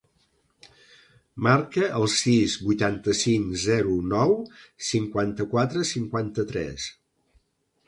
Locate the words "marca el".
1.47-2.05